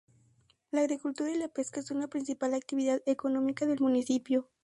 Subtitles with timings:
[0.71, 4.49] La agricultura y la pesca son la principal actividad económica del municipio.